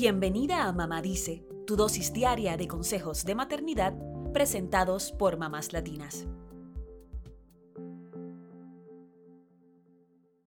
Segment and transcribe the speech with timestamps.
[0.00, 3.94] Bienvenida a Mamá Dice, tu dosis diaria de consejos de maternidad
[4.32, 6.24] presentados por mamás latinas.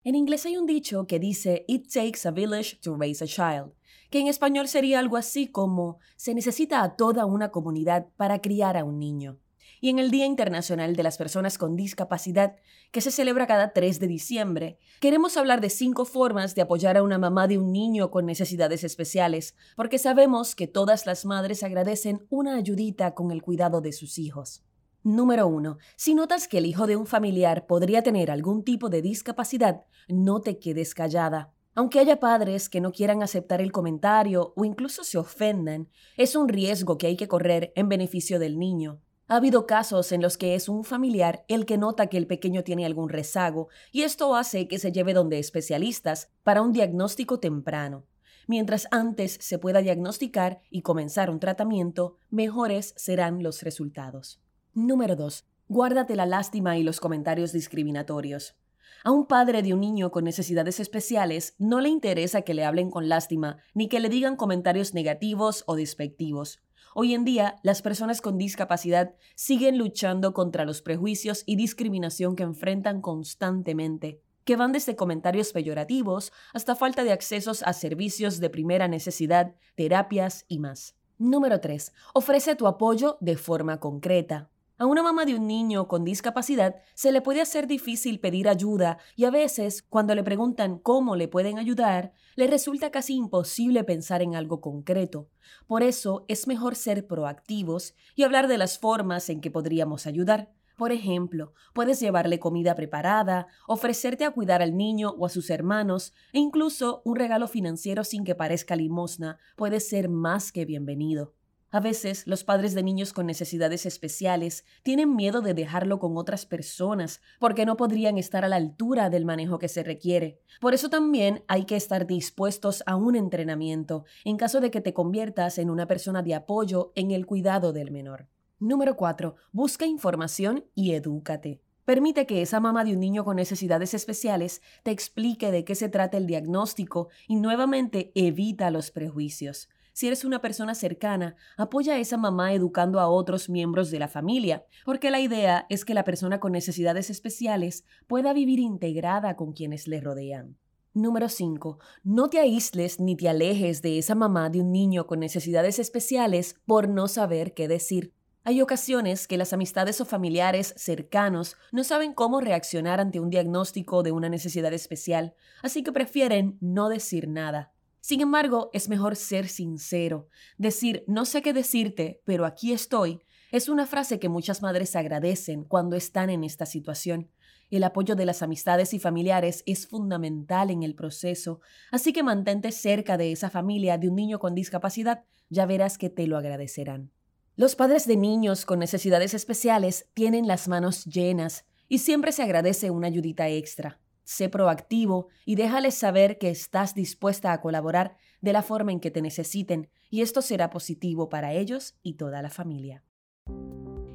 [0.03, 3.75] En inglés hay un dicho que dice It takes a village to raise a child,
[4.11, 8.77] que en español sería algo así como se necesita a toda una comunidad para criar
[8.77, 9.39] a un niño
[9.81, 12.57] y en el Día Internacional de las Personas con Discapacidad,
[12.91, 17.03] que se celebra cada 3 de diciembre, queremos hablar de cinco formas de apoyar a
[17.03, 22.27] una mamá de un niño con necesidades especiales, porque sabemos que todas las madres agradecen
[22.31, 24.65] una ayudita con el cuidado de sus hijos.
[25.05, 25.79] Número 1.
[25.97, 30.41] Si notas que el hijo de un familiar podría tener algún tipo de discapacidad, no
[30.41, 31.53] te quedes callada.
[31.75, 36.49] Aunque haya padres que no quieran aceptar el comentario o incluso se ofendan, es un
[36.49, 39.01] riesgo que hay que correr en beneficio del niño.
[39.31, 42.65] Ha habido casos en los que es un familiar el que nota que el pequeño
[42.65, 48.07] tiene algún rezago y esto hace que se lleve donde especialistas para un diagnóstico temprano.
[48.47, 54.41] Mientras antes se pueda diagnosticar y comenzar un tratamiento, mejores serán los resultados.
[54.73, 55.45] Número 2.
[55.69, 58.57] Guárdate la lástima y los comentarios discriminatorios.
[59.05, 62.91] A un padre de un niño con necesidades especiales no le interesa que le hablen
[62.91, 66.63] con lástima ni que le digan comentarios negativos o despectivos.
[66.95, 72.43] Hoy en día, las personas con discapacidad siguen luchando contra los prejuicios y discriminación que
[72.43, 78.89] enfrentan constantemente, que van desde comentarios peyorativos hasta falta de accesos a servicios de primera
[78.89, 80.97] necesidad, terapias y más.
[81.19, 81.93] Número 3.
[82.15, 84.49] Ofrece tu apoyo de forma concreta.
[84.81, 88.99] A una mamá de un niño con discapacidad se le puede hacer difícil pedir ayuda
[89.17, 94.23] y a veces, cuando le preguntan cómo le pueden ayudar, le resulta casi imposible pensar
[94.23, 95.31] en algo concreto.
[95.67, 100.53] Por eso es mejor ser proactivos y hablar de las formas en que podríamos ayudar.
[100.77, 106.13] Por ejemplo, puedes llevarle comida preparada, ofrecerte a cuidar al niño o a sus hermanos,
[106.33, 111.35] e incluso un regalo financiero sin que parezca limosna puede ser más que bienvenido.
[111.71, 116.47] A veces los padres de niños con necesidades especiales tienen miedo de dejarlo con otras
[116.47, 120.41] personas porque no podrían estar a la altura del manejo que se requiere.
[120.63, 124.95] Por eso también hay que estar dispuestos a un entrenamiento en caso de que te
[124.95, 128.29] conviertas en una persona de apoyo en el cuidado del menor.
[128.59, 129.37] Número 4.
[129.53, 131.61] Busca información y edúcate.
[131.85, 135.91] Permite que esa mamá de un niño con necesidades especiales te explique de qué se
[135.91, 139.69] trata el diagnóstico y nuevamente evita los prejuicios.
[139.99, 144.07] Si eres una persona cercana, apoya a esa mamá educando a otros miembros de la
[144.07, 149.53] familia, porque la idea es que la persona con necesidades especiales pueda vivir integrada con
[149.53, 150.57] quienes le rodean.
[150.95, 151.81] Número 5.
[152.05, 156.55] No te aísles ni te alejes de esa mamá de un niño con necesidades especiales
[156.65, 158.15] por no saber qué decir.
[158.45, 164.05] Hay ocasiones que las amistades o familiares cercanos no saben cómo reaccionar ante un diagnóstico
[164.05, 167.73] de una necesidad especial, así que prefieren no decir nada.
[168.09, 170.29] Sin embargo, es mejor ser sincero.
[170.57, 173.21] Decir, no sé qué decirte, pero aquí estoy,
[173.53, 177.31] es una frase que muchas madres agradecen cuando están en esta situación.
[177.71, 181.61] El apoyo de las amistades y familiares es fundamental en el proceso,
[181.91, 186.09] así que mantente cerca de esa familia de un niño con discapacidad, ya verás que
[186.09, 187.11] te lo agradecerán.
[187.57, 192.91] Los padres de niños con necesidades especiales tienen las manos llenas y siempre se agradece
[192.91, 198.63] una ayudita extra sé proactivo y déjales saber que estás dispuesta a colaborar de la
[198.63, 203.05] forma en que te necesiten y esto será positivo para ellos y toda la familia.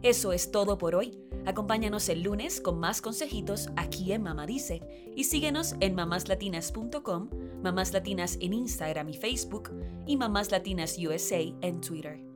[0.03, 1.17] Eso es todo por hoy.
[1.47, 4.81] Acompáñanos el lunes con más consejitos aquí en Mamá Dice
[5.15, 7.29] y síguenos en mamáslatinas.com,
[7.63, 9.71] Mamás Latinas en Instagram y Facebook
[10.05, 12.32] y Mamás Latinas USA en Twitter.